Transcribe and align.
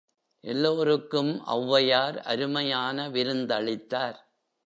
எல்லோருக்கும் 0.43 1.43
ஒளவையார் 1.45 2.17
அருமையான 2.23 3.09
விருந்தளித்தார். 3.09 4.17